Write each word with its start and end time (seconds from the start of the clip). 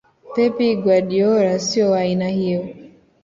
Pep 0.35 0.55
Guardiola 0.83 1.59
sio 1.59 1.91
wa 1.91 1.99
aina 1.99 2.27
hiyo 2.27 2.67